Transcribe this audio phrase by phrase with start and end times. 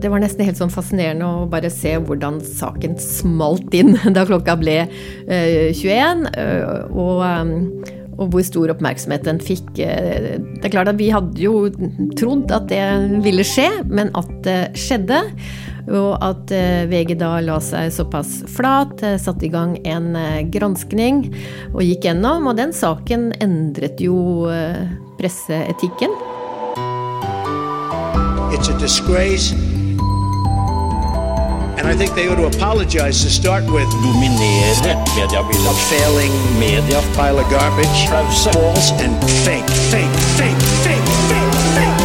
[0.00, 4.54] Det var nesten helt sånn fascinerende å bare se hvordan saken smalt inn da klokka
[4.60, 6.22] ble eh, 21.
[6.40, 9.68] eh, og, eh, og hvor stor oppmerksomhet den fikk.
[9.84, 11.66] Eh, Det er klart at Vi hadde jo
[12.16, 12.80] trodd at det
[13.24, 15.20] ville skje, men at det skjedde.
[15.90, 20.42] Og at eh, VG da la seg såpass flat, eh, satte i gang en eh,
[20.52, 21.26] granskning
[21.74, 22.48] og gikk gjennom.
[22.48, 24.84] Og den saken endret jo eh,
[25.20, 26.12] presseetikken.
[28.52, 29.54] It's a disgrace.
[31.80, 35.76] And I think they ought to apologize to start with dominere a mediebildet.
[35.88, 38.50] failing Media pile of garbage, Pause.
[38.52, 42.00] false and fake, fake, fake, fake, fake, fake.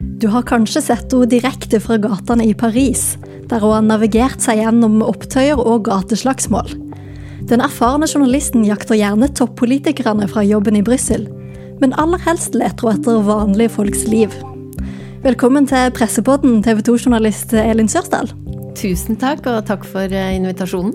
[0.00, 4.58] Du har kanskje sett henne direkte fra gatene i Paris, der hun har navigert seg
[4.58, 6.74] gjennom opptøyer og gateslagsmål.
[7.46, 11.28] Den erfarne journalisten jakter gjerne toppolitikerne fra jobben i Brussel,
[11.78, 14.34] men aller helst leter hun etter vanlige folks liv.
[15.24, 18.28] Velkommen til Pressepodden, TV 2-journalist Elin Sørsdal.
[18.76, 20.92] Tusen takk, og takk for eh, invitasjonen.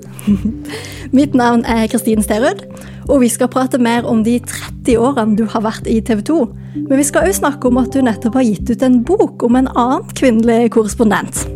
[1.17, 2.61] Mitt navn er Kristin Sterud,
[3.07, 6.37] og vi skal prate mer om de 30 årene du har vært i TV 2.
[6.75, 9.57] Men vi skal òg snakke om at du nettopp har gitt ut en bok om
[9.57, 11.47] en annen kvinnelig korrespondent.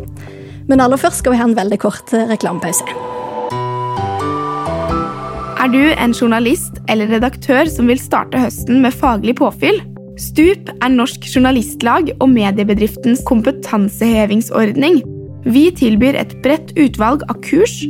[0.66, 2.90] Men aller først skal vi ha en veldig kort eh, reklamepause.
[5.62, 9.84] Er du en journalist eller redaktør som vil starte høsten med faglig påfyll?
[10.20, 15.00] Stup er Norsk Journalistlag og mediebedriftens kompetansehevingsordning.
[15.44, 17.80] Vi tilbyr et bredt utvalg av kurs,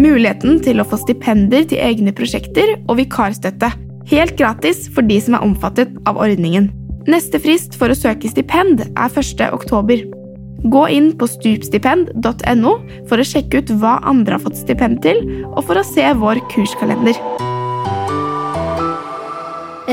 [0.00, 3.68] muligheten til å få stipender til egne prosjekter og vikarstøtte.
[4.08, 6.70] Helt gratis for de som er omfattet av ordningen.
[7.04, 9.44] Neste frist for å søke stipend er 1.
[9.52, 10.06] oktober.
[10.64, 12.72] Gå inn på stupstipend.no
[13.10, 15.20] for å sjekke ut hva andre har fått stipend til,
[15.52, 17.20] og for å se vår kurskalender.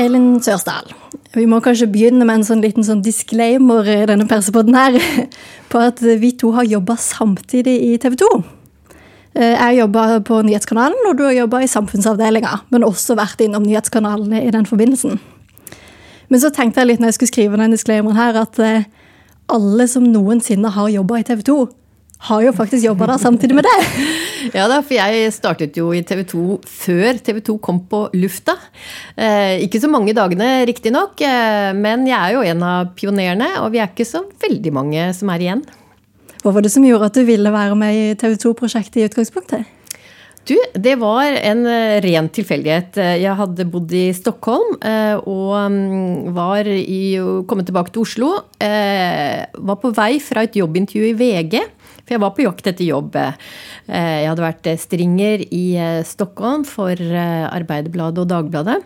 [0.00, 0.88] Elin Sørsdal,
[1.32, 4.98] vi må kanskje begynne med en sånn liten sånn disclaimer i denne persepodden her,
[5.72, 8.30] på at vi to har jobba samtidig i TV 2.
[9.34, 13.64] Eh, Jeg jobba på nyhetskanalen, og du har jobba i samfunnsavdelinga, men også vært innom
[13.64, 15.20] nyhetskanalene i den forbindelsen.
[16.28, 18.84] Men så tenkte jeg litt når jeg skulle skrive denne disclaimeren her, at eh,
[19.52, 21.56] alle som noensinne har jobba i TV 2,
[22.28, 23.88] har jo faktisk jobba der samtidig med deg.
[24.52, 28.56] Ja da, for jeg startet jo i TV 2 før TV 2 kom på lufta.
[29.14, 33.70] Eh, ikke så mange dagene, riktignok, eh, men jeg er jo en av pionerene, og
[33.72, 35.62] vi er ikke så veldig mange som er igjen.
[36.42, 39.70] Hva var det som gjorde at du ville være med i TV 2-prosjektet i utgangspunktet?
[40.50, 42.98] Du, det var en eh, ren tilfeldighet.
[42.98, 44.74] Eh, Jeg hadde bodd i Stockholm
[45.22, 47.14] og mm, var i,
[47.46, 48.32] kommet tilbake til Oslo.
[48.58, 51.62] Var på vei fra et jobbintervju i VG,
[52.02, 53.16] for jeg var på jakt etter jobb.
[53.16, 53.32] Eh,
[53.88, 58.80] Jeg hadde vært eh, stringer i eh, Stockholm for eh, Arbeiderbladet og Dagbladet.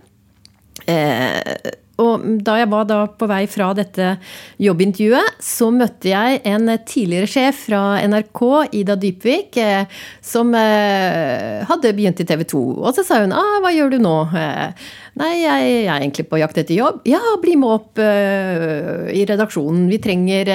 [2.03, 4.17] Og da jeg var da på vei fra dette
[4.61, 8.43] jobbintervjuet, så møtte jeg en tidligere sjef fra NRK,
[8.77, 9.89] Ida Dybvik, eh,
[10.25, 12.63] som eh, hadde begynt i TV 2.
[12.83, 14.21] Og så sa hun ah, 'hva gjør du nå'?
[14.37, 14.87] Eh,
[15.17, 16.99] Nei, jeg, er egentlig på jakt etter jobb.
[17.09, 19.87] Ja, bli med opp i redaksjonen.
[19.89, 20.51] Vi trenger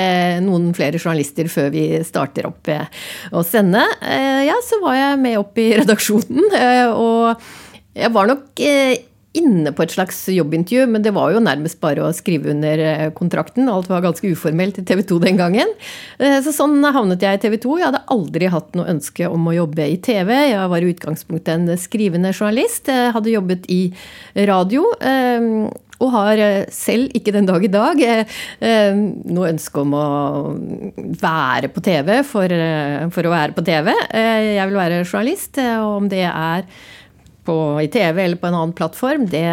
[0.46, 3.82] noen flere journalister før vi starter opp å sende.
[4.06, 6.54] Ja, så var jeg med opp i redaksjonen,
[6.94, 7.42] og
[7.98, 8.62] jeg var nok
[9.38, 13.10] inne på et slags jobbintervju, men det var jo nærmest bare å skrive under eh,
[13.16, 13.70] kontrakten.
[13.72, 15.72] Alt var ganske uformelt i TV 2 den gangen.
[16.20, 17.78] Eh, Så sånn havnet jeg i TV 2.
[17.80, 20.34] Jeg hadde aldri hatt noe ønske om å jobbe i TV.
[20.52, 22.92] Jeg var i utgangspunktet en skrivende journalist.
[22.92, 23.82] Jeg hadde jobbet i
[24.36, 24.84] radio.
[25.00, 25.72] eh,
[26.02, 28.24] Og har eh, selv, ikke den dag i dag, eh,
[28.60, 28.96] eh,
[29.30, 30.06] noe ønske om å
[31.22, 33.94] være på TV for, eh, for å være på TV.
[34.10, 36.66] Eh, Jeg vil være journalist, eh, og om det er
[37.52, 39.46] på, i TV eller på en annen plattform, det,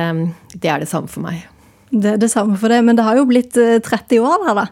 [0.54, 1.42] det er det samme for meg.
[1.90, 4.62] Det er det samme for deg, men det har jo blitt eh, 30 år her,
[4.62, 4.66] da.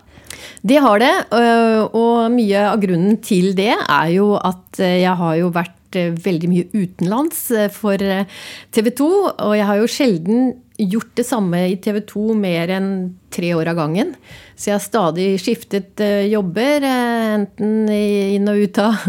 [0.67, 5.17] Det har det, øh, og mye av grunnen til det er jo at øh, jeg
[5.23, 7.39] har jo vært veldig mye utenlands
[7.73, 10.41] for TV 2, og jeg har jo sjelden
[10.79, 12.91] gjort det samme i TV 2 mer enn
[13.33, 14.15] tre år av gangen.
[14.57, 19.05] Så jeg har stadig skiftet øh, jobber, øh, enten inn og ut av,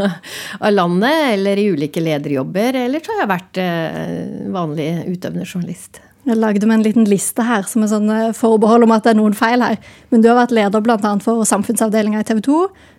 [0.73, 6.01] landet, eller i ulike lederjobber, eller så har jeg vært øh, vanlig utøvende journalist.
[6.27, 9.13] Jeg lagde meg en liten liste her som er sånn eh, forbehold om at det
[9.13, 9.77] er noen feil her.
[10.11, 11.13] Men du har vært leder bl.a.
[11.23, 12.57] for samfunnsavdelinga i TV 2.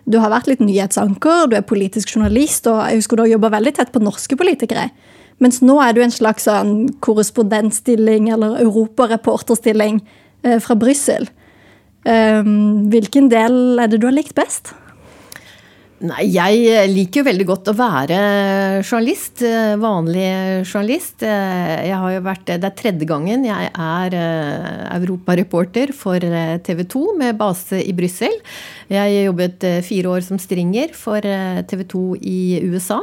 [0.09, 3.53] Du har vært litt nyhetsanker, du er politisk journalist, og jeg husker du har jobba
[3.59, 4.87] veldig tett på norske politikere.
[5.39, 10.01] Mens nå er du en slags sånn korrespondentstilling eller europareporterstilling
[10.43, 11.29] eh, fra Brussel.
[12.07, 14.73] Um, hvilken del er det du har likt best?
[15.99, 18.17] Nei, jeg liker jo veldig godt å være
[18.87, 19.41] journalist.
[19.43, 20.29] eh, Vanlig
[20.63, 21.23] journalist.
[21.27, 26.17] Eh, Jeg har jo vært, det er tredje gangen jeg er eh, europareporter for
[26.63, 28.31] TV 2 med base i Brussel.
[28.89, 33.01] Jeg jobbet eh, fire år som stringer for TV 2 i USA.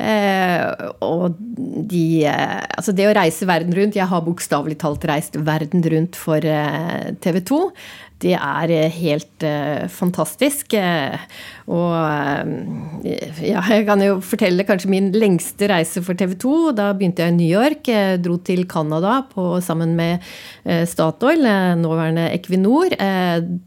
[0.00, 0.64] Eh,
[1.04, 5.84] Og de eh, Altså, det å reise verden rundt Jeg har bokstavelig talt reist verden
[5.84, 7.60] rundt for TV 2.
[8.22, 10.74] Det er eh, helt eh, fantastisk.
[10.78, 11.18] eh,
[11.66, 11.94] og
[13.04, 16.54] ja, jeg kan jo fortelle kanskje min lengste reise for TV 2.
[16.78, 17.88] Da begynte jeg i New York.
[17.90, 19.22] Jeg dro til Canada
[19.64, 20.24] sammen med
[20.64, 21.44] eh, Statoil,
[21.80, 22.94] nåværende Equinor.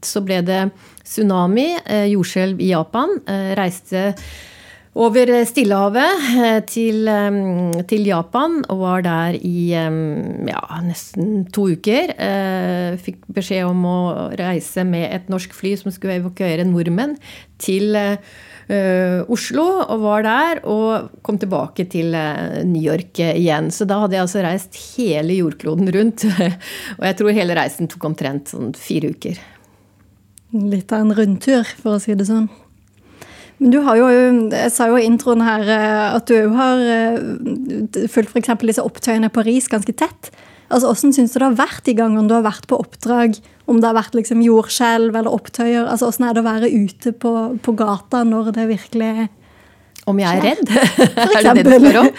[0.05, 0.67] Så ble det
[1.07, 1.69] tsunami,
[2.11, 3.17] jordskjelv i Japan.
[3.57, 4.13] Reiste
[4.97, 7.38] over Stillehavet eh, til, eh,
[7.89, 9.99] til Japan og var der i eh,
[10.49, 12.13] ja, nesten to uker.
[13.03, 13.97] Fikk beskjed om å
[14.39, 17.17] reise med et norsk fly som skulle evakuere nordmenn
[17.61, 17.95] til
[18.67, 22.11] Oslo, og var der og kom tilbake til
[22.67, 23.69] New York igjen.
[23.71, 26.27] Så da hadde jeg altså reist hele jordkloden rundt.
[26.99, 29.39] Og jeg tror hele reisen tok omtrent sånn fire uker.
[30.67, 32.49] Litt av en rundtur, for å si det sånn.
[33.57, 34.09] Men du har jo,
[34.54, 38.54] jeg sa jo i introen her eh, at du har eh, fulgt f.eks.
[38.62, 40.31] disse opptøyene i Paris ganske tett.
[40.68, 43.39] Altså, Hvordan syns du det har vært de gangene du har vært på oppdrag?
[43.68, 45.88] Om det har vært liksom jordskjelv eller opptøyer?
[45.88, 47.33] Altså, Hvordan er det å være ute på,
[47.63, 49.30] på gata når det virkelig
[50.07, 50.69] Om jeg er redd?
[51.36, 52.09] er det det du spør om?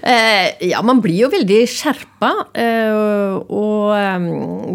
[0.00, 2.30] Eh, ja, man blir jo veldig skjerpa.
[2.56, 4.28] Eh, og eh,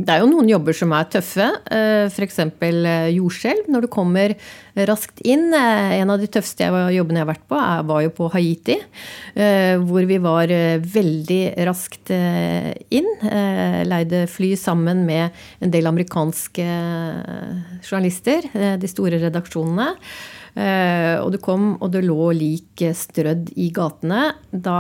[0.06, 1.48] det er jo noen jobber som er tøffe.
[1.74, 2.38] Eh, F.eks.
[3.16, 3.72] jordskjelv.
[3.74, 4.36] Når du kommer
[4.86, 5.50] raskt inn.
[5.52, 7.58] En av de tøffeste jobbene jeg har vært på,
[7.90, 8.78] var jo på Haiti.
[9.34, 10.54] eh, Hvor vi var
[10.86, 13.10] veldig raskt inn.
[13.26, 16.70] Eh, Leide fly sammen med en del amerikanske
[17.82, 18.46] journalister.
[18.80, 19.96] De store redaksjonene.
[20.60, 24.30] Eh, og du kom, og det lå lik strødd i gatene.
[24.52, 24.80] Da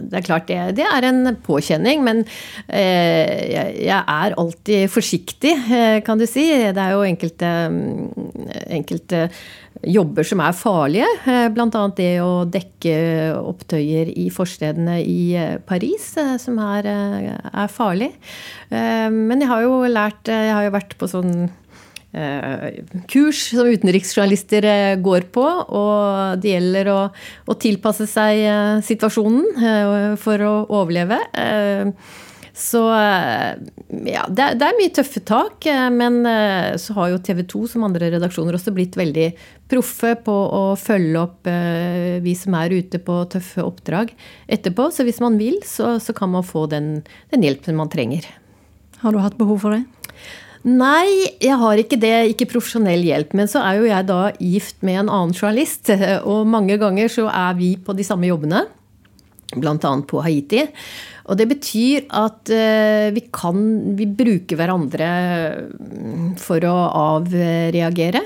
[0.00, 2.22] Det er klart, det, det er en påkjenning, men
[2.68, 3.50] eh,
[3.84, 6.46] jeg, er alltid forsiktig, eh, kan du si.
[6.46, 8.46] Det er jo enkelte, mm,
[8.78, 9.26] enkelte
[9.84, 11.10] jobber som er farlige.
[11.26, 12.94] eh, annet det å dekke
[13.42, 15.20] opptøyer i forstedene i
[15.68, 16.88] Paris, som er,
[17.50, 18.12] er farlig.
[18.70, 21.50] Men jeg har jo lært Jeg har jo vært på sånn
[23.10, 26.98] kurs som utenriksjournalister eh, går på, og det gjelder å,
[27.46, 31.20] å tilpasse seg eh, situasjonen eh, for å overleve.
[31.38, 31.94] Eh,
[32.60, 33.54] Så eh,
[34.10, 37.44] ja, det er, det er mye tøffe tak, eh, men eh, så har jo TV
[37.48, 39.28] 2 som andre redaksjoner også blitt veldig
[39.70, 44.12] proffe på å følge opp eh, vi som er ute på tøffe oppdrag
[44.50, 44.90] etterpå.
[44.92, 46.98] Så hvis man vil, så, så kan man få den,
[47.32, 48.26] den hjelpen man trenger.
[49.00, 49.86] Har du hatt behov for det?
[50.68, 52.16] Nei, jeg har ikke det.
[52.34, 53.32] Ikke profesjonell hjelp.
[53.38, 55.92] Men så er jo jeg da gift med en annen journalist,
[56.30, 58.66] og mange ganger så er vi på de samme jobbene.
[59.56, 60.66] Blant annet på Haiti.
[61.30, 63.58] Og det betyr at eh, vi kan
[63.98, 65.08] Vi bruker hverandre
[65.70, 66.76] mm, for å
[67.16, 68.22] avreagere.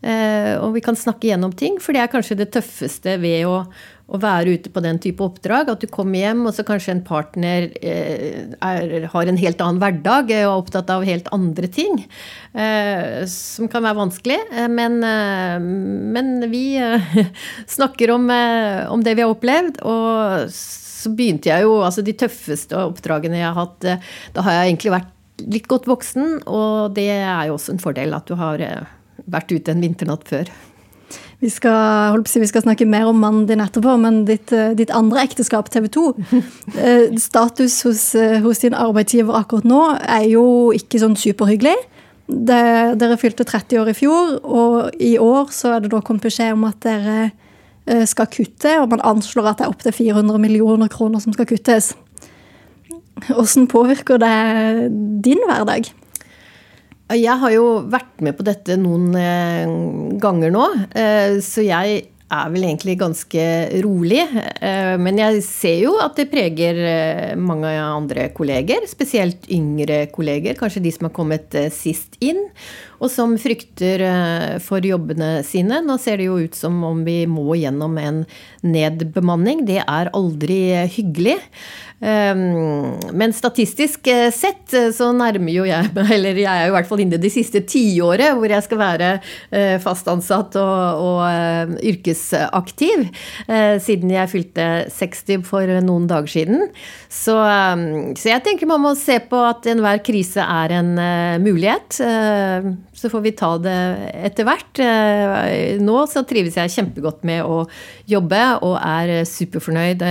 [0.00, 3.62] Eh, og vi kan snakke gjennom ting, for det er kanskje det tøffeste ved å,
[4.10, 5.70] å være ute på den type oppdrag.
[5.70, 9.80] At du kommer hjem, og så kanskje en partner eh, er, har en helt annen
[9.82, 12.02] hverdag eh, og er opptatt av helt andre ting.
[12.52, 14.40] Eh, som kan være vanskelig.
[14.70, 14.98] Men,
[16.16, 16.64] men vi
[17.76, 18.26] snakker om,
[18.90, 19.82] om det vi har opplevd.
[19.86, 23.86] Og så begynte jeg jo Altså de tøffeste oppdragene jeg har hatt,
[24.34, 28.12] da har jeg egentlig vært litt godt voksen, og det er jo også en fordel
[28.12, 28.60] at du har
[29.30, 30.50] vært ute en vinternatt før.
[31.40, 34.90] Vi skal, si, vi skal snakke mer om mannen din etterpå, men ditt, eh, ditt
[34.92, 36.02] andre ekteskap, TV 2
[36.76, 40.44] eh, Status hos, eh, hos din arbeidsgiver akkurat nå er jo
[40.76, 41.78] ikke sånn superhyggelig.
[42.28, 42.60] Det,
[43.00, 46.52] dere fylte 30 år i fjor, og i år så er det da kommet beskjed
[46.58, 47.30] om at dere
[48.06, 51.88] skal kutte, og man anslår at det er opptil 400 millioner kroner som skal kuttes.
[53.26, 54.36] Hvordan påvirker det
[55.24, 55.88] din hverdag?
[57.10, 59.70] Jeg har jo vært med på dette noen eh,
[60.22, 63.46] ganger nå, eh, så jeg er vel egentlig ganske
[63.82, 64.20] rolig.
[64.62, 66.78] Eh, men jeg ser jo at det preger
[67.40, 72.44] mange andre kolleger, spesielt yngre kolleger, kanskje de som har kommet sist inn,
[73.00, 75.80] og som frykter eh, for jobbene sine.
[75.84, 78.24] Nå ser det jo ut som om vi må gjennom en
[78.66, 79.64] nedbemanning.
[79.68, 80.60] Det er aldri
[80.92, 81.38] hyggelig.
[82.00, 86.72] Um, Men statistisk eh, sett eh, så nærmer jo jeg meg, eller jeg er jo
[86.72, 89.10] i hvert fall inne i det siste tiåret hvor jeg skal være
[89.52, 96.32] eh, fast ansatt og, og eh, yrkesaktiv eh, siden jeg fylte 60 for noen dager
[96.38, 96.64] siden.
[97.12, 97.84] Så, eh,
[98.16, 102.00] så jeg tenker man må se på at enhver krise er en eh, mulighet.
[103.00, 103.76] Eh, så får vi ta det
[104.24, 104.78] etter hvert.
[104.78, 107.66] Eh, nå så trives jeg kjempegodt med å
[108.06, 110.02] jobbe og er superfornøyd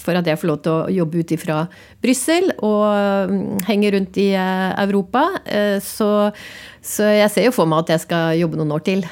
[0.00, 1.62] for at jeg får lov til å jobbe ut ifra
[2.00, 5.26] Brussel og henge rundt i Europa.
[5.84, 6.32] Så,
[6.80, 9.04] så jeg ser jo for meg at jeg skal jobbe noen år til.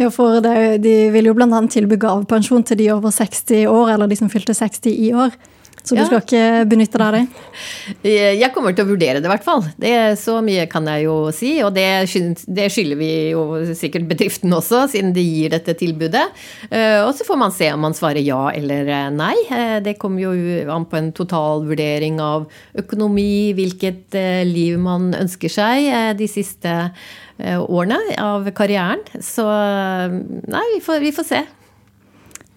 [0.00, 1.62] Ja, for De vil jo bl.a.
[1.70, 5.36] tilby gavepensjon til de over 60 år, eller de som fylte 60 i år.
[5.82, 6.06] Så du ja.
[6.06, 7.22] skal ikke benytte deg av det?
[8.06, 9.64] Jeg kommer til å vurdere det, i hvert fall.
[9.82, 11.56] Det, så mye kan jeg jo si.
[11.66, 11.86] Og det,
[12.46, 13.42] det skylder vi jo
[13.78, 16.24] sikkert bedriften også, siden de gir dette tilbudet.
[16.70, 19.34] Eh, og så får man se om man svarer ja eller eh, nei.
[19.50, 20.34] Eh, det kommer jo
[20.70, 22.46] an på en totalvurdering av
[22.78, 24.14] økonomi, hvilket
[24.46, 26.76] liv man ønsker seg de siste
[27.42, 29.02] årene av karrieren.
[29.18, 31.42] Så nei, vi får, vi får se.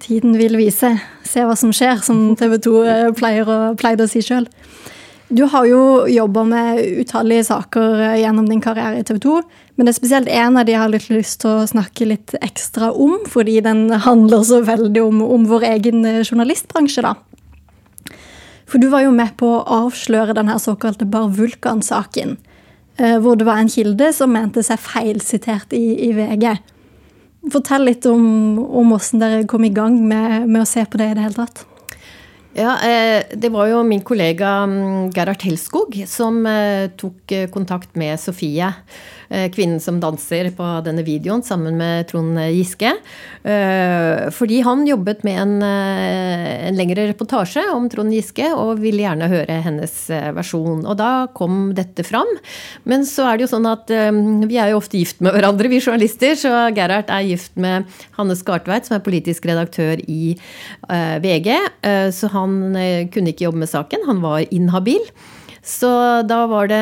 [0.03, 0.91] Tiden vil vise.
[1.25, 4.47] Se hva som skjer, som TV 2 eh, pleier å, pleide å si sjøl.
[5.25, 9.37] Du har jo jobba med utallige saker eh, gjennom din karriere i TV 2.
[9.75, 12.35] Men det er spesielt én av de jeg har litt lyst til å snakke litt
[12.45, 17.15] ekstra om, fordi den handler så veldig om, om vår egen eh, journalistbransje, da.
[18.65, 22.39] For du var jo med på å avsløre den her såkalte Bar Vulkan-saken.
[22.95, 26.55] Hvor det var en kilde som mente seg feilsitert i, i VG.
[27.53, 31.11] Fortell litt om, om hvordan dere kom i gang med, med, å se på det
[31.11, 31.65] i det hele tatt.
[32.55, 37.97] Ja, eh, Det var jo min kollega mm, Gerhard Helskog som eh, tok eh, kontakt
[37.99, 38.71] med Sofie
[39.29, 42.93] kvinnen som danser på denne videoen sammen med Trond Giske.
[43.45, 49.03] Eh, fordi han jobbet med en, eh, en lengre reportasje om Trond Giske og ville
[49.03, 49.93] gjerne høre hennes
[50.33, 50.85] versjon.
[50.85, 52.29] Og da kom dette fram.
[52.85, 55.79] Men så er det jo sånn at vi er jo ofte gift med hverandre, vi
[55.79, 56.35] journalister.
[56.35, 57.85] Så Gerhard er gift med
[58.17, 60.35] Hanne Skartveit, som er politisk redaktør i
[60.89, 61.57] VG.
[62.11, 62.73] Så han
[63.11, 64.05] kunne ikke jobbe med saken.
[64.07, 65.01] Han var inhabil.
[65.65, 65.89] Så
[66.29, 66.81] da var det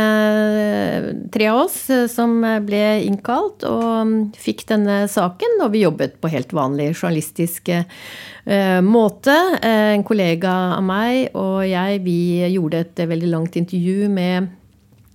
[1.32, 2.36] tre av oss eh, som
[2.68, 5.56] ble innkalt og mm, fikk denne saken.
[5.64, 9.38] Og vi jobbet på helt vanlig journalistisk eh, måte.
[9.62, 14.52] Eh, en kollega av meg og jeg, vi gjorde et veldig langt intervju med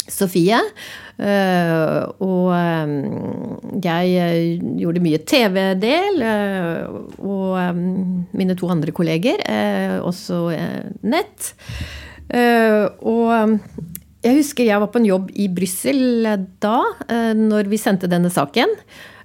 [0.08, 0.56] Sofie.
[2.24, 2.52] og
[3.84, 6.22] jeg gjorde mye TV-del.
[7.20, 7.82] og
[8.32, 9.44] mine to andre kolleger,
[10.00, 10.40] også
[11.04, 11.52] nett.
[12.28, 13.58] Eh, og
[14.24, 16.26] jeg husker jeg var på en jobb i Brussel
[16.60, 18.74] da, uh, når vi sendte denne saken.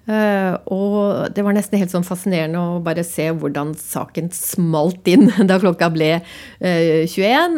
[0.04, 5.56] Og det var nesten helt sånn fascinerende å bare se hvordan saken smalt inn da
[5.64, 6.18] klokka ble
[6.60, 7.56] 21.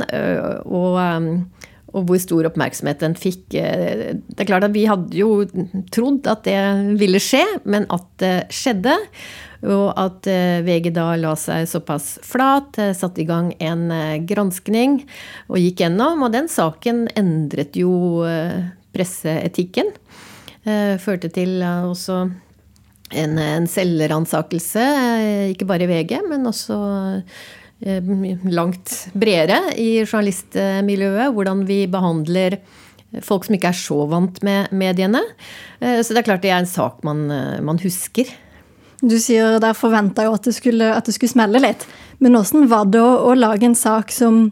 [0.70, 1.32] og, um,
[1.96, 3.48] og hvor stor oppmerksomhet den fikk.
[3.50, 5.42] Det er klart at Vi hadde jo
[5.96, 6.60] trodd at det
[7.02, 8.94] ville skje, men at det skjedde.
[9.65, 14.22] Og at eh, VG da la seg såpass flat, eh, satte i gang en eh,
[14.27, 15.00] granskning
[15.50, 16.25] og gikk gjennom.
[16.25, 18.24] Og den saken endret jo
[18.95, 19.93] presseetikken.
[20.65, 22.15] Førte til også
[23.13, 24.86] en, en selvransakelse,
[25.51, 26.77] ikke bare i VG, men også
[28.50, 31.36] langt bredere i journalistmiljøet.
[31.36, 32.57] Hvordan vi behandler
[33.22, 35.22] folk som ikke er så vant med mediene.
[35.77, 37.27] Så det er klart det er en sak man,
[37.67, 38.31] man husker.
[39.02, 41.84] Du sier der forventa jo at det, skulle, at det skulle smelle litt.
[42.24, 44.48] Men åssen var det å, å, lage en sak som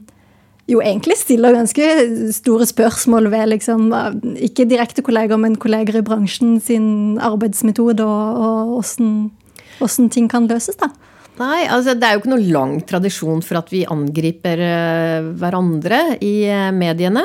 [0.70, 1.88] jo egentlig stiller ganske
[2.36, 3.90] store spørsmål ved liksom,
[4.48, 10.92] ikke direkte kolleger, men kolleger i bransjen sin arbeidsmetode, og åssen ting kan løses, da?
[11.34, 16.20] Nei, altså det er jo ikke noe lang tradisjon for at vi angriper uh, hverandre
[16.22, 17.24] i uh, mediene.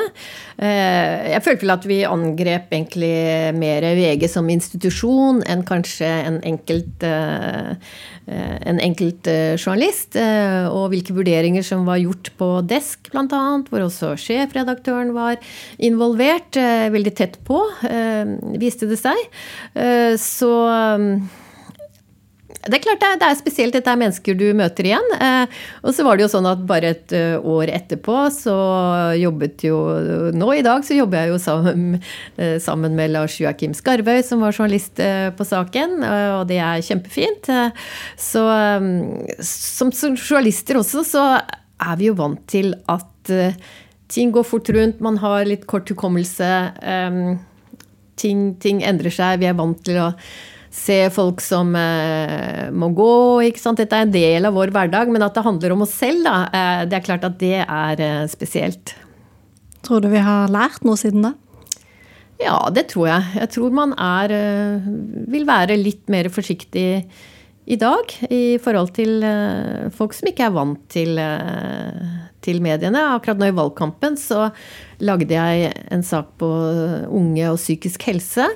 [0.57, 3.11] Uh, jeg følte vel at vi angrep egentlig
[3.59, 10.17] mer VG som institusjon enn kanskje en enkelt, en enkelt journalist.
[10.17, 15.37] og hvilke vurderinger som var gjort på Desk, bl.a., hvor også sjefredaktøren var
[15.77, 16.57] involvert.
[16.93, 17.61] veldig tett på,
[18.61, 19.21] viste det seg.
[20.19, 20.53] så
[20.97, 21.29] um,
[22.67, 23.75] det er klart det er, spesielt.
[23.75, 25.13] Dette er mennesker du møter igjen.
[25.15, 28.55] Eh, og så var det jo sånn at bare et eh, år etterpå så
[29.15, 29.77] jobbet jo
[30.35, 32.01] Nå i dag så jobber jeg jo sammen,
[32.35, 37.47] eh, sammen med Lars Joakim Skarvøy, som var journalist på saken, og det er kjempefint.
[38.19, 38.43] Så
[39.45, 43.31] som journalister også så er vi jo vant til at
[44.11, 46.49] ting går fort rundt, man har litt kort hukommelse.
[48.19, 49.39] Ting, ting endrer seg.
[49.39, 50.09] Vi er vant til å
[50.69, 53.11] se folk som eh, må gå.
[53.49, 53.81] ikke sant?
[53.81, 56.35] Dette er en del av vår hverdag, men at det handler om oss selv, da,
[56.53, 58.93] eh, det er klart at det er eh, spesielt.
[59.85, 61.33] Tror du vi har lært noe siden da?
[62.39, 63.27] Ja, det tror jeg.
[63.41, 64.87] Jeg tror man er, eh,
[65.27, 66.87] vil være litt mer forsiktig
[67.69, 72.05] i dag i forhold til eh, folk som ikke er vant til, eh,
[72.41, 73.01] til mediene.
[73.17, 74.47] Akkurat nå i valgkampen så
[75.03, 76.49] lagde jeg en sak på
[77.11, 78.47] unge og psykisk helse.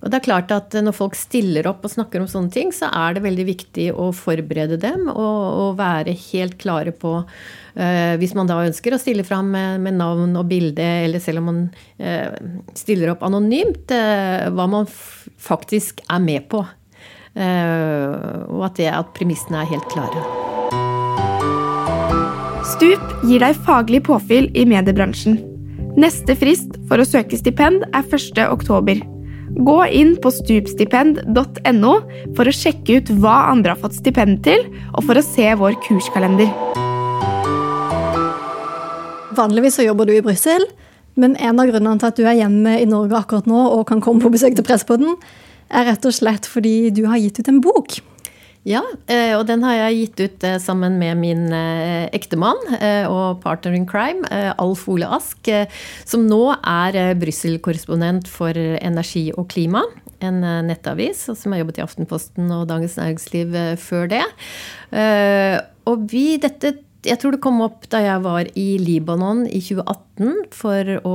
[0.00, 2.88] Og det er klart at Når folk stiller opp og snakker om sånne ting, så
[2.88, 8.34] er det veldig viktig å forberede dem og, og være helt klare på uh, Hvis
[8.38, 11.62] man da ønsker å stille fram med, med, navn og bilde, eller selv om man
[12.00, 12.32] uh,
[12.76, 14.88] stiller opp anonymt, uh, hva man
[15.40, 16.64] faktisk er med på.
[17.30, 20.24] og at, det, at premissene er helt klare.
[22.72, 25.38] Stup gir deg faglig påfyll i mediebransjen.
[26.00, 28.42] Neste frist for å søke stipend er 1.
[28.50, 29.00] oktober.
[29.58, 31.94] Gå inn på stupstipend.no
[32.36, 34.62] for å sjekke ut hva andre har fått stipend til,
[34.94, 36.52] og for å se vår kurskalender.
[39.34, 40.66] Vanligvis så jobber du i Brussel,
[41.18, 44.02] men en av grunnene til at du er hjemme i Norge akkurat nå og kan
[44.04, 45.18] komme på besøk til Presspodden,
[45.70, 48.00] er rett og slett fordi du har gitt ut en bok.
[48.68, 52.60] Ja, eh, og den har jeg gitt ut eh, sammen med min eh, ektemann
[53.08, 54.26] og partner in crime,
[54.60, 55.48] Alf Ole Ask,
[56.08, 59.82] som nå er Brussel-korrespondent for energi og klima.
[60.20, 64.22] En nettavis som har jobbet i Aftenposten og Dagens Næringsliv før det.
[65.88, 66.74] Og vi, dette
[67.06, 71.14] jeg tror det kom opp da jeg var i Libanon i 2018 for å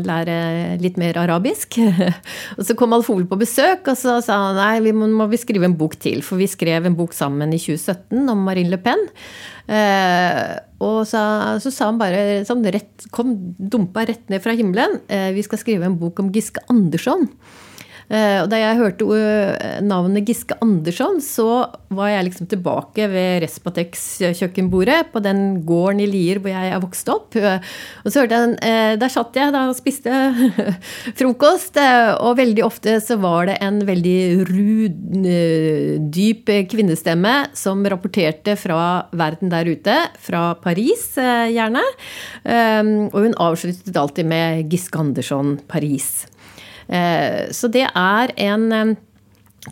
[0.00, 0.36] lære
[0.80, 1.76] litt mer arabisk.
[2.56, 5.28] og så kom Alf Ole på besøk, og så sa han nei, vi må, må,
[5.28, 6.22] vi skrive en bok til.
[6.24, 9.04] For vi skrev en bok sammen i 2017 om Marine Le Pen.
[9.68, 11.20] Eh, og så,
[11.60, 15.02] så, sa han bare sånn rett, kom dumpa rett ned fra himmelen.
[15.12, 17.28] Eh, vi skal skrive en bok om Giske Andersson.
[18.08, 24.06] Eh, da jeg hørte eh, navnet Giske Andersson, så var jeg liksom tilbake ved Respatex
[24.38, 27.36] kjøkkenbordet på den gården i Lier hvor jeg er vokst opp.
[27.36, 27.60] Eh,
[28.04, 30.14] og så hørte jeg Der satt jeg da og spiste
[31.18, 31.76] frokost,
[32.24, 34.88] og veldig ofte så var det en veldig ru,
[36.08, 41.82] dyp kvinnestemme som rapporterte fra verden der ute, fra Paris gjerne.
[42.48, 46.24] Og hun avsluttet alltid med Giske Andersson, Paris.
[46.88, 48.94] Eh, så det er en eh,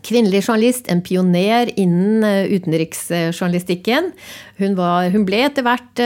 [0.05, 4.11] kvinnelig journalist, en pioner innen eh, utenriksjournalistikken.
[4.61, 6.01] Hun, var, hun ble etter hvert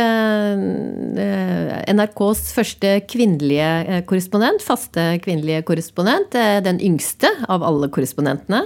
[1.91, 6.35] NRKs første kvinnelige korrespondent, faste kvinnelige korrespondent.
[6.65, 8.65] Den yngste av alle korrespondentene.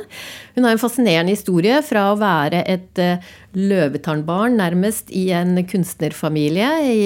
[0.56, 3.02] Hun har en fascinerende historie fra å være et
[3.56, 7.00] løvetannbarn nærmest i en kunstnerfamilie i,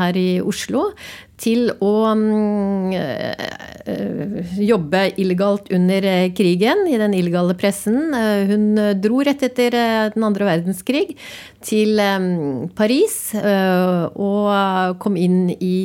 [0.00, 0.90] her i Oslo,
[1.38, 2.90] til å um,
[4.58, 8.10] jobbe illegalt under eh, krigen, i den illegale pressen.
[8.50, 9.76] Hun dro rett etter
[10.16, 11.14] den andre verdenskrig
[11.64, 15.76] til um, Paris og kom inn i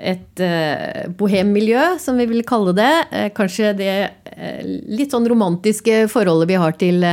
[0.00, 2.92] et eh, bohemmiljø, som vi vil kalle det.
[3.12, 3.94] Eh, kanskje det
[4.32, 7.04] eh, litt sånn romantiske forholdet vi har til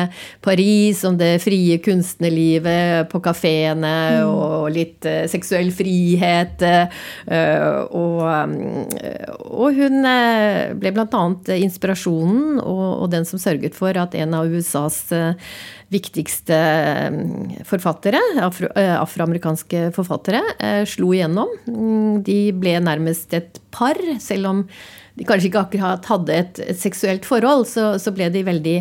[0.45, 4.31] Paris, om det frie kunstnerlivet på kafeene, mm.
[4.31, 6.63] og litt seksuell frihet.
[7.27, 8.55] Og, um,
[9.51, 10.07] og, hun
[10.79, 11.23] ble bl.a.
[11.57, 15.01] inspirasjonen og, og, den som sørget for at en av USAs
[15.93, 16.57] viktigste
[17.67, 20.43] forfattere, afro, afroamerikanske forfattere,
[20.89, 21.51] slo igjennom.
[21.71, 23.99] Mm, de ble nærmest et par.
[24.23, 24.63] Selv om
[25.17, 28.77] de kanskje ikke akkurat hadde et, et seksuelt forhold, så, så, ble de veldig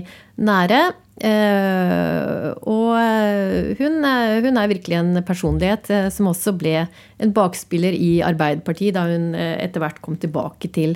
[0.46, 0.80] nære.
[1.16, 8.98] Uh, og hun, hun, er virkelig en personlighet som også ble en bakspiller i Arbeiderpartiet
[8.98, 10.92] da hun etter hvert kom tilbake til,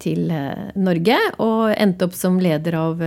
[0.00, 0.32] til
[0.80, 3.04] Norge og endte opp som leder av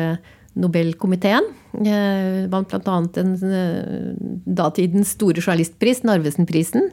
[0.59, 1.45] Nobelkomiteen.
[1.79, 2.95] Eh, vant bl.a.
[3.15, 4.09] eh,
[4.43, 6.89] datidens store journalistpris, Narvesen-prisen.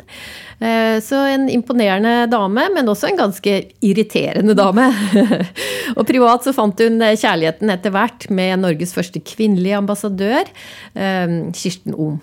[0.62, 4.86] Eh, så en imponerende dame, men også en ganske irriterende dame.
[5.98, 10.46] og privat så fant hun kjærligheten etter hvert med Norges første kvinnelige ambassadør,
[10.94, 12.20] Kirsten Ohm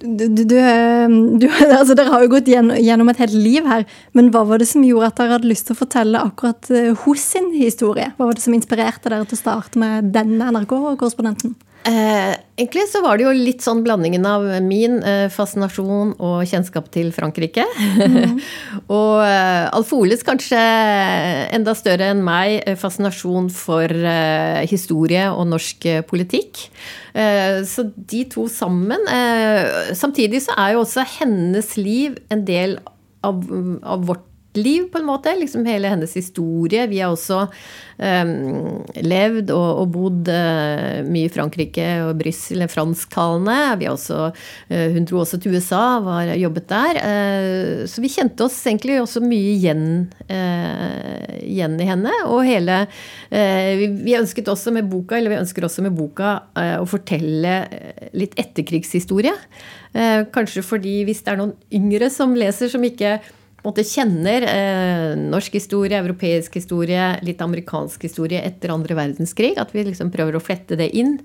[0.00, 1.46] du, du, du,
[1.78, 4.84] altså Dere har jo gått gjennom et helt liv her, men hva var det som
[4.84, 8.10] gjorde at dere hadde lyst til å fortelle akkurat eh, hos sin historie?
[8.18, 11.56] Hva var det som inspirerte dere til å starte med denne NRK-korrespondenten?
[11.86, 16.88] Eh, egentlig så var det jo litt sånn blandingen av min eh, fascinasjon og kjennskap
[16.94, 17.64] til Frankrike.
[17.76, 18.38] Mm.
[18.98, 20.60] og eh, Alf Oles kanskje
[21.56, 23.92] enda større enn meg eh, fascinasjon for
[24.66, 26.66] historie og norsk politikk.
[27.16, 29.06] så de to sammen.
[29.96, 32.76] samtidig så er jo også hennes liv en del
[33.24, 33.40] av,
[33.82, 34.26] av vårt
[34.60, 35.34] liv, på en måte.
[35.38, 36.86] Liksom hele hennes historie.
[36.90, 43.58] Vi har også um, levd og, og bodd uh, mye i Frankrike og Brussel, fransktalende.
[43.80, 44.30] Vi har også,
[44.72, 47.00] uh, hun dro også til USA, var, jobbet der.
[47.00, 49.86] Uh, så vi kjente oss egentlig også mye igjen,
[50.26, 52.12] igjen i henne.
[52.26, 52.82] Og hele
[53.30, 56.36] vi, vi, ønsket også med boka, eller vi ønsker også med boka
[56.80, 57.56] å fortelle
[58.16, 59.32] litt etterkrigshistorie.
[60.34, 63.16] Kanskje fordi hvis det er noen yngre som leser, som ikke
[63.66, 69.54] måte, kjenner eh, norsk historie, europeisk historie, litt amerikansk historie etter andre verdenskrig.
[69.60, 71.18] At vi liksom prøver å flette det inn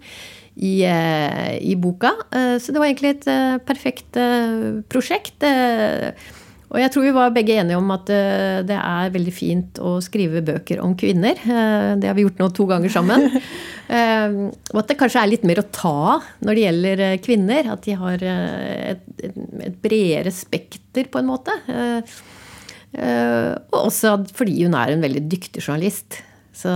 [0.56, 2.14] i, eh, i boka.
[2.34, 5.38] Eh, så det var egentlig et eh, perfekt eh, prosjekt.
[5.48, 6.12] Eh,
[6.72, 10.40] og jeg tror vi var begge enige om at det er veldig fint å skrive
[10.48, 11.36] bøker om kvinner.
[12.00, 13.28] Det har vi gjort nå to ganger sammen.
[13.92, 17.74] Og at det kanskje er litt mer å ta når det gjelder kvinner.
[17.74, 21.58] At de har et, et bredere spekter, på en måte.
[22.96, 26.22] Og også fordi hun er en veldig dyktig journalist.
[26.56, 26.72] Så,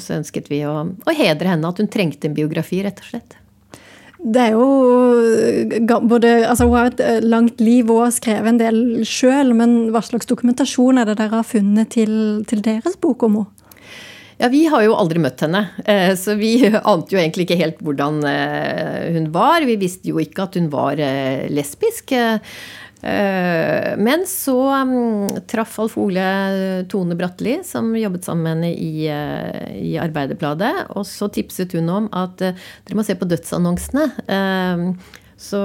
[0.00, 3.36] så ønsket vi å, å hedre henne, at hun trengte en biografi, rett og slett.
[4.24, 8.60] Det er jo både altså Hun har et eh, langt liv og har skrevet en
[8.60, 12.14] del sjøl, men hva slags dokumentasjon er det dere har funnet til,
[12.48, 13.50] til deres bok om henne?
[14.34, 16.56] Ja, Vi har jo aldri møtt henne, eh, så vi
[16.92, 19.62] ante jo egentlig ikke helt hvordan eh, hun var.
[19.68, 20.98] Vi visste jo ikke at hun var
[21.52, 22.16] lesbisk.
[23.04, 24.56] Men så
[24.88, 30.72] mm, traff Alf Ole Tone Bratteli, som jobbet sammen med i, i Arbeiderbladet.
[30.96, 34.08] Og så tipset hun om at dere må se på dødsannonsene.
[35.44, 35.60] Så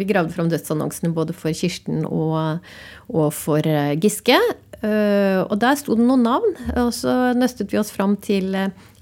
[0.00, 2.64] vi gravde fram dødsannonsene både for Kirsten og,
[3.12, 3.62] og for
[4.02, 4.40] Giske.
[4.82, 6.58] Og der sto det noen navn.
[6.80, 8.50] Og så nøstet vi oss fram til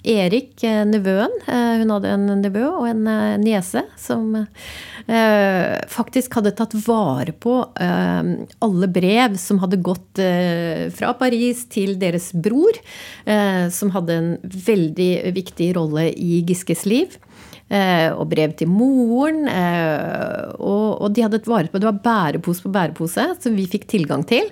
[0.02, 0.58] Erik,
[0.90, 1.40] nevøen.
[1.46, 3.06] Hun hadde en nevø og en
[3.46, 8.23] niese som Eh, faktisk hadde tatt vare på eh,
[8.62, 12.79] alle brev som hadde gått eh, fra Paris til deres bror,
[13.73, 17.15] som hadde en veldig viktig rolle i Giskes liv
[17.73, 19.47] og brev til moren.
[21.03, 24.23] Og, de hadde et vare på Det var bærepose på bærepose som vi fikk tilgang
[24.29, 24.49] til.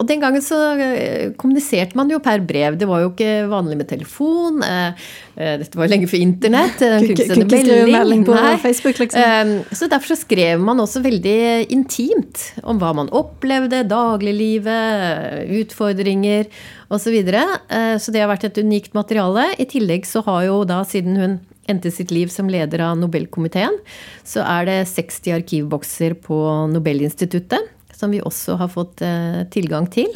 [0.00, 2.78] Og den gangen så eh, kommuniserte man jo per brev.
[2.80, 4.62] Det var jo ikke vanlig med telefon.
[4.64, 5.02] Eh,
[5.36, 6.80] eh, dette var jo lenge før internett.
[6.80, 7.10] Kunne
[7.44, 8.54] ikke skrive melding på Nei.
[8.62, 9.52] Facebook, liksom.
[9.76, 16.48] Så derfor så skrev man også veldig intimt om hva man opplevde, dagliglivet, utfordringer
[16.88, 17.10] osv.
[17.10, 17.42] Så, videre.
[17.98, 19.48] så det har vært et unikt materiale.
[19.58, 21.38] I tillegg så har jo da, siden hun
[21.70, 23.76] endte sitt liv som leder av Nobelkomiteen,
[24.26, 26.40] så er det 60 arkivbokser på
[26.72, 30.08] Nobelinstituttet som vi også har fått eh, tilgang til.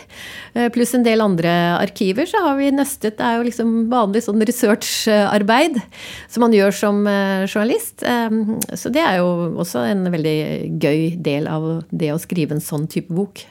[0.55, 2.29] Eh, pluss en del andre arkiver.
[2.29, 5.79] Så har vi nøstet Det er jo liksom vanlig sånn researcharbeid
[6.33, 8.05] som man gjør som eh, journalist.
[8.75, 9.29] Så det er jo
[9.63, 10.39] også en veldig
[10.83, 13.45] gøy del av det å skrive en sånn type bok.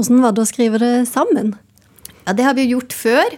[0.00, 1.54] Åssen var det å skrive det sammen?
[2.26, 3.36] Ja, Det har vi gjort før.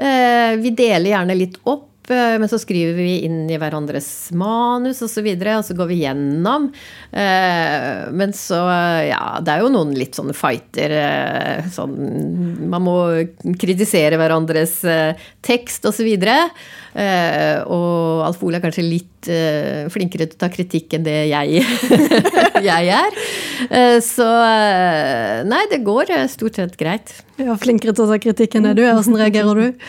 [0.00, 1.89] Vi deler gjerne litt opp.
[2.10, 5.90] Eh, men så skriver vi inn i hverandres manus osv., og, så og så går
[5.90, 6.68] vi gjennom.
[7.12, 8.60] Eh, men så,
[9.06, 11.96] ja, det er jo noen litt sånne fighter eh, sånn
[12.70, 12.96] Man må
[13.60, 14.80] kritisere hverandres
[15.46, 16.08] tekst osv.
[16.10, 16.38] Og, så
[16.90, 19.28] og Alf Ole er kanskje litt
[19.92, 21.60] flinkere til å ta kritikk enn det jeg,
[22.70, 23.18] jeg er.
[24.02, 24.26] Så
[25.46, 27.14] nei, det går stort sett greit.
[27.40, 28.94] Ja, Flinkere til å ta kritikk enn det du er.
[28.96, 29.86] Hvordan reagerer du?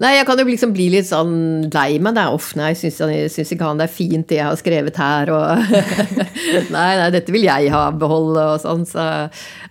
[0.00, 1.34] Nei, jeg kan jo liksom bli litt sånn
[1.74, 2.14] lei meg.
[2.16, 5.00] Det er off, nei, jeg syns ikke han det er fint det jeg har skrevet
[5.00, 5.74] her, og
[6.74, 9.04] Nei, nei, dette vil jeg ha beholde, og sånn, så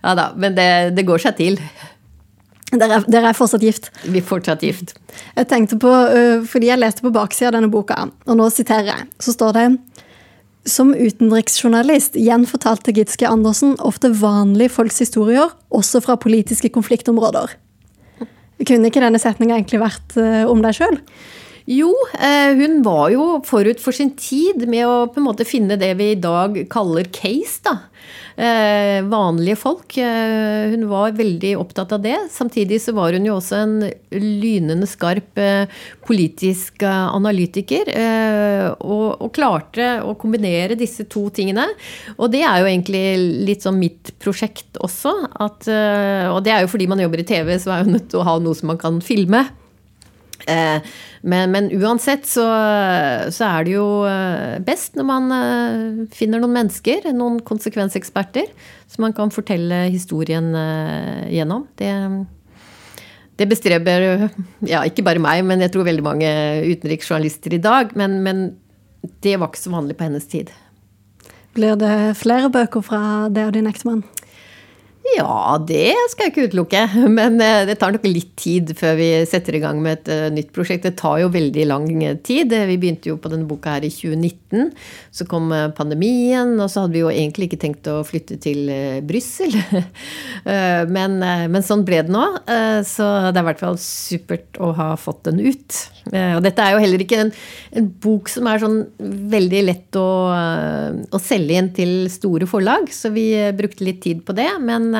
[0.04, 0.30] Ja da.
[0.38, 1.58] Men det, det går seg til.
[2.70, 3.88] Dere er, dere er, fortsatt gift?
[4.06, 4.94] Vi er fortsatt gift.
[5.34, 5.90] Jeg tenkte på,
[6.46, 9.64] Fordi jeg leste på baksida av denne boka, og nå siterer jeg, så står det
[10.68, 17.56] som utenriksjournalist gjenfortalte Gitske Andersen ofte vanlige folks historier, også fra politiske konfliktområder.
[18.60, 20.98] Kunne ikke denne setninga egentlig vært eh, om deg sjøl?
[21.70, 25.76] Jo, eh, hun var jo forut for sin tid med å på en måte finne
[25.78, 27.60] det vi i dag kaller case.
[27.62, 27.76] da.
[28.34, 29.94] Eh, vanlige folk.
[29.94, 32.16] Hun var veldig opptatt av det.
[32.32, 33.76] Samtidig så var hun jo også en
[34.10, 35.38] lynende skarp
[36.08, 37.92] politisk analytiker.
[38.80, 41.68] Og, og klarte å kombinere disse to tingene.
[42.16, 43.04] Og det er jo egentlig
[43.46, 45.14] litt sånn mitt prosjekt også.
[45.38, 45.68] At,
[46.32, 48.26] og det er jo fordi man jobber i TV, så er hun nødt til å
[48.26, 49.46] ha noe som man kan filme.
[50.48, 50.80] Eh,
[51.22, 52.46] men, men, uansett så,
[53.32, 58.48] så, er det jo eh, best når man eh, finner noen mennesker, noen konsekvenseksperter,
[58.90, 60.50] som man kan fortelle historien
[61.30, 61.66] gjennom.
[61.78, 61.90] Det,
[63.38, 64.06] det bestreber
[64.66, 66.32] ja, ikke bare meg, men jeg tror veldig mange
[66.66, 67.94] utenriksjournalister i dag.
[67.98, 68.42] Men, men
[69.22, 70.50] det var ikke så vanlig på hennes tid.
[71.54, 74.04] Blir det flere bøker fra det og din ektemann?
[75.16, 76.82] Ja, det skal jeg ikke utelukke.
[77.18, 80.26] Men eh, det tar nok litt tid før vi setter i gang med et eh,
[80.34, 80.86] nytt prosjekt.
[80.86, 81.88] Det tar jo veldig lang
[82.26, 82.52] tid.
[82.70, 84.70] Vi begynte jo på denne boka her i 2019.
[85.14, 88.70] Så kom eh, pandemien, og så hadde vi jo egentlig ikke tenkt å flytte til
[89.06, 89.56] Brussel.
[90.40, 92.22] Men, men, sånn ble det nå.
[92.86, 95.76] Så det er i hvert fall supert å ha fått den ut.
[96.10, 97.32] Og dette er jo heller ikke en,
[97.76, 98.78] en bok som er sånn
[99.30, 104.36] veldig lett å, å selge inn til store forlag, så vi brukte litt tid på
[104.38, 104.48] det.
[104.64, 104.90] men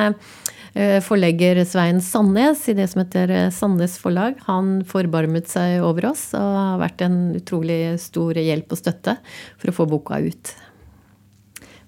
[1.03, 6.29] forlegger Svein Sandnes i det som heter eh, Sandnes Forlag, han forbarmet seg over oss
[6.37, 9.17] og har vært en utrolig stor hjelp og støtte
[9.59, 10.53] for å få boka ut.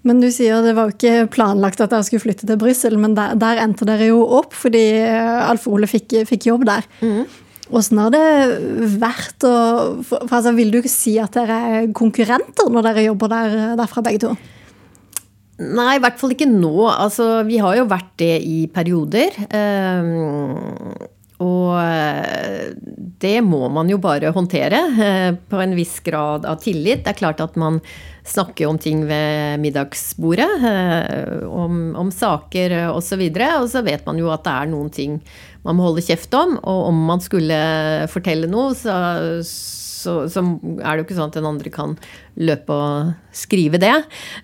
[0.04, 3.16] Men du sier det var jo ikke planlagt at dere skulle flytte til Brussel, men
[3.16, 6.84] der, der, endte dere jo opp fordi eh, Alf Ole fikk, fikk jobb der.
[7.00, 7.24] Mm.
[7.72, 8.24] Åssen har det
[9.00, 9.54] vært å
[10.04, 14.26] altså, Vil du ikke si at dere er konkurrenter når dere jobber der, derfra begge
[14.26, 14.34] to?
[15.62, 16.88] Nei, i hvert fall ikke nå.
[16.90, 19.36] Altså, vi har jo vært det i perioder.
[19.54, 20.94] Um,
[21.44, 22.72] og eh,
[23.22, 27.04] det må man jo bare håndtere uh, på en viss grad av tillit.
[27.04, 27.80] Det er klart at man
[28.26, 33.22] snakker om ting ved middagsbordet, uh, om, om saker osv.
[33.28, 35.20] Og, så og så vet man jo at det er noen ting
[35.64, 36.58] man må holde kjeft om.
[36.62, 37.60] Og om man skulle
[38.10, 38.98] fortelle noe, så
[40.04, 40.42] så, så,
[40.76, 41.94] er det jo ikke sånn at den andre kan
[42.34, 43.92] løpe og skrive det.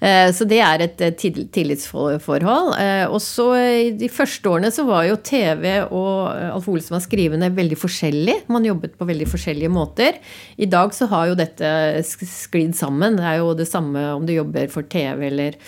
[0.00, 2.72] Eh, så det er et tillitsforhold.
[2.80, 6.96] Eh, og så i de første årene så var jo TV og Alf Ole som
[6.96, 8.38] var skrivende, veldig forskjellig.
[8.52, 10.18] Man jobbet på veldig forskjellige måter.
[10.56, 11.70] I dag så har jo dette
[12.06, 13.20] sklidd sammen.
[13.20, 15.60] Det er jo det samme om du jobber for TV eller,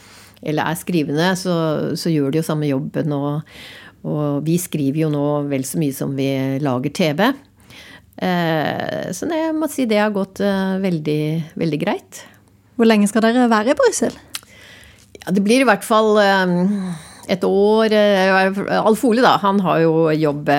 [0.43, 1.55] eller er skrivende, så,
[1.99, 3.17] så gjør de jo samme jobben.
[3.17, 3.41] og
[4.03, 6.29] og vi skriver jo nå vel så mye som vi
[6.63, 7.29] lager TV.
[8.21, 11.23] Eh, så jeg må si det har gått eh, veldig,
[11.59, 12.25] veldig greit.
[12.77, 14.15] Hvor lenge skal dere være i Brussel?
[15.23, 16.55] Ja, det blir i hvert fall eh,
[17.33, 17.95] et år.
[18.83, 20.51] Alf Ole, da, han har jo jobb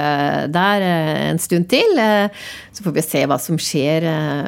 [0.55, 1.99] der en stund til.
[2.71, 4.07] Så får vi se hva som skjer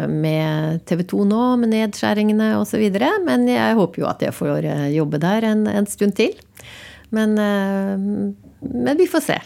[0.10, 2.88] med TV 2 nå, med nedskjæringene osv.
[3.28, 6.40] Men jeg håper jo at jeg får jobbe der en, en stund til.
[7.14, 9.38] Men, men vi får se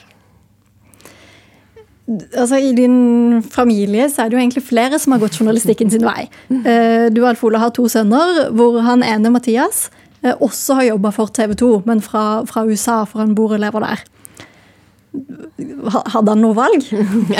[2.09, 6.05] altså, I din familie så er det jo egentlig flere som har gått journalistikken sin
[6.05, 6.27] vei.
[6.49, 9.89] Eh, du Alf Ole har to sønner, hvor han ene, Mathias,
[10.23, 13.63] eh, også har jobba for TV 2, men fra, fra USA, for han bor og
[13.63, 14.05] lever der.
[15.09, 16.83] Hadde han noe valg?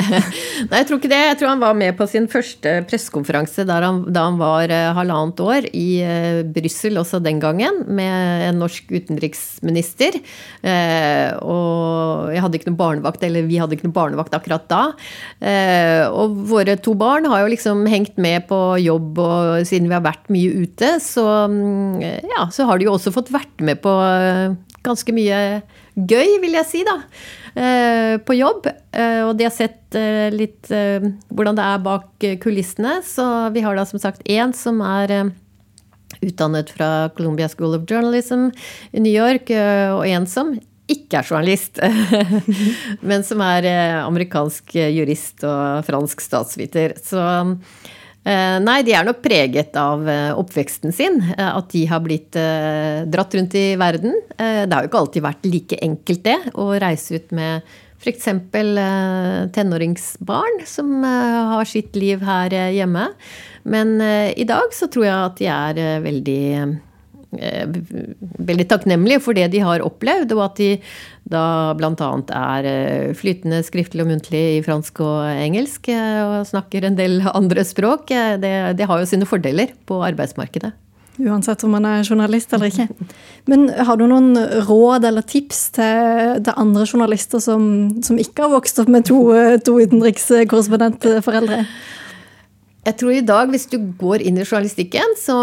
[0.69, 1.19] Nei, jeg tror ikke det.
[1.21, 5.67] Jeg tror han var med på sin første pressekonferanse da han var uh, halvannet år
[5.77, 10.17] i uh, Brussel også den gangen, med en norsk utenriksminister.
[10.65, 14.84] Uh, og jeg hadde ikke noe barnevakt, eller vi hadde ikke noe barnevakt akkurat da.
[16.10, 20.05] Og våre to barn har jo liksom hengt med på jobb, og siden vi har
[20.05, 23.93] vært mye ute, så, um, ja, så har de jo også fått vært med på
[24.86, 25.62] ganske mye
[26.08, 27.00] gøy, vil jeg si, da.
[27.60, 28.70] Eh, på jobb.
[28.92, 33.00] Eh, og de har sett eh, litt hvordan det er bak kulissene.
[33.06, 35.34] Så vi har da som sagt én som er
[36.26, 38.50] utdannet fra Columbia School of Journalism
[38.92, 40.56] i New York, og en som
[40.90, 41.78] ikke er journalist,
[43.10, 43.68] men som er
[44.02, 46.98] amerikansk jurist og fransk statsviter.
[46.98, 47.22] Så
[48.27, 51.21] nei, de er nok preget av eh, oppveksten sin.
[51.38, 54.17] Eh, at de har blitt dratt rundt i verden.
[54.36, 57.63] Det har jo ikke alltid vært like enkelt, det, å reise ut med
[57.99, 58.29] f.eks.
[59.55, 63.10] tenåringsbarn som har sitt liv her hjemme.
[63.67, 66.43] Men i dag så tror jeg at de er veldig
[67.30, 70.70] veldig takknemlige for det de har opplevd, og at de
[71.30, 72.10] da bl.a.
[72.34, 77.22] er eh, flytende skriftlig og muntlig i fransk og engelsk, eh, og snakker en del
[77.30, 78.10] andre språk.
[78.10, 80.74] Eh, det, det har jo sine fordeler på arbeidsmarkedet.
[81.20, 82.88] Uansett om man er journalist eller ikke.
[83.52, 84.32] Men har du noen
[84.65, 87.65] råd eller tips til, til andre journalister som,
[88.06, 89.20] som, ikke har vokst opp med to,
[89.68, 91.60] to utenrikskorrespondentforeldre?
[92.88, 95.36] Jeg tror i dag, hvis du går inn i journalistikken, så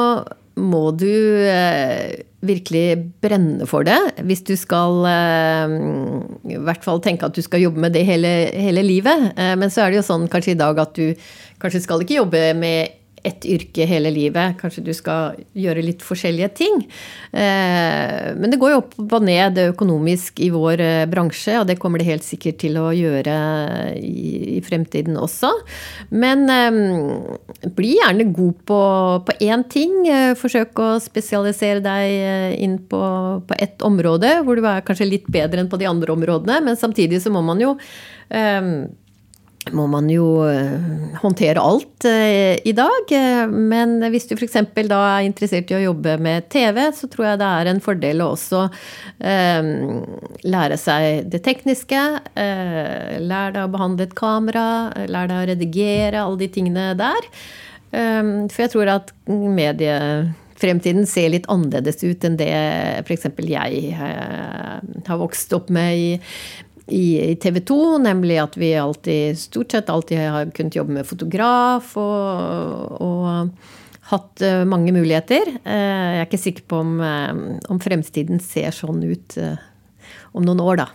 [0.57, 1.11] må du
[1.45, 3.99] eh, virkelig brenne for det.
[4.25, 5.75] Hvis du skal eh,
[6.55, 9.31] i hvert fall tenke at du skal jobbe med det hele, hele livet.
[9.37, 11.13] Eh, men så er det jo sånn kanskje i dag at du
[11.63, 14.57] kanskje skal ikke jobbe med ett yrke hele livet.
[14.61, 16.83] Kanskje du skal gjøre litt forskjellige ting.
[17.33, 21.79] Eh, men det går jo opp og ned økonomisk i vår eh, bransje, og det
[21.83, 23.37] kommer det helt sikkert til å gjøre
[23.99, 25.51] i fremtiden også.
[26.15, 28.83] Men eh, bli gjerne god på,
[29.27, 29.99] på én ting.
[30.39, 33.01] Forsøk å spesialisere deg inn på,
[33.47, 36.79] på ett område, hvor du er kanskje litt bedre enn på de andre områdene, men
[36.79, 37.75] samtidig så må man jo
[39.75, 43.11] må man jo eh, håndtere alt eh, i dag.
[43.51, 44.59] Men hvis du f.eks.
[44.87, 48.23] da er interessert i å jobbe med TV, så tror jeg det er en fordel
[48.23, 48.63] å også
[49.19, 49.73] eh,
[50.47, 52.03] lære seg det tekniske.
[52.37, 54.67] Lær deg å behandle et kamera,
[55.07, 57.31] lære deg å redigere, alle de tingene der.
[57.97, 62.51] For jeg tror at mediefremtiden ser litt annerledes ut enn det
[63.07, 63.29] f.eks.
[63.47, 66.09] jeg har vokst opp med i
[66.87, 71.97] i TV 2, nemlig at vi alltid, stort sett alltid har kunnet jobbe med fotograf
[71.99, 75.51] og, og hatt eh, mange muligheter.
[75.65, 77.33] Eh, Jeg er ikke sikker på om, eh,
[77.73, 79.39] om fremtiden ser sånn ut
[80.37, 80.89] om noen år, da.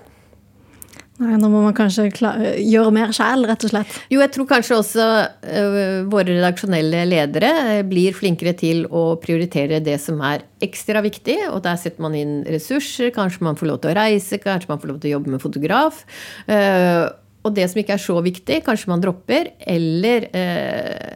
[1.21, 3.97] Nei, nå må man kanskje gjøre mer sjæl, rett og slett.
[4.09, 5.05] Jo, jeg tror kanskje også
[5.45, 5.75] øh,
[6.09, 11.61] våre redaksjonelle ledere øh, blir flinkere til å prioritere det som er ekstra viktig, og
[11.67, 13.13] der setter man inn ressurser.
[13.13, 15.45] Kanskje man får lov til å reise, kanskje man får lov til å jobbe med
[15.45, 16.01] fotograf.
[16.49, 17.05] Øh,
[17.45, 20.27] og det som ikke er så viktig, kanskje man dropper, eller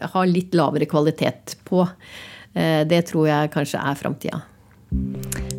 [0.10, 1.84] har litt lavere kvalitet på.
[2.56, 4.42] Eh, Det tror jeg kanskje er framtida.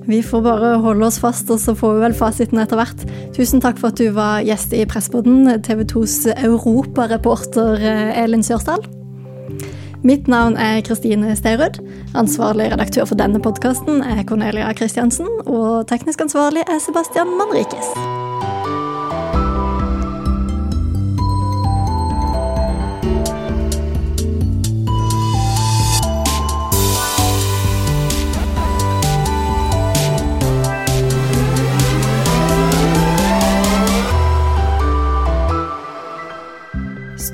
[0.07, 3.07] Vi får bare holde oss fast, og så får vi vel fasiten etter hvert.
[3.35, 8.87] Tusen takk for at du var gjest i Presspodden, TV 2s europareporter eh, Elin Sørsdal.
[10.07, 11.81] Mitt navn er Kristine Steirud.
[12.15, 15.27] Ansvarlig redaktør for denne podkasten er Cornelia Christiansen.
[15.47, 17.91] Og teknisk ansvarlig er Sebastian Manrikes.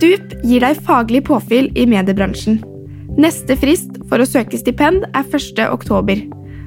[0.02, 2.56] Stup gir deg faglig påfyll i mediebransjen.
[3.22, 5.60] Neste frist for å søke stipend er 1.
[5.68, 6.24] oktober.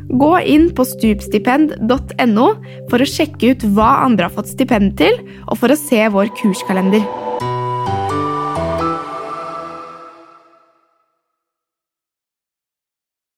[0.08, 2.48] Gå inn på stupstipend.no
[2.88, 5.19] for å sjekke ut hva andre har fått stipend til,
[5.52, 7.04] og for å se vår kurskalender.